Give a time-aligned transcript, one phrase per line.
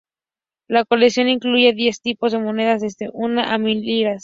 [0.67, 4.19] La colección incluía diez tipos de monedas, desde una a mil liras.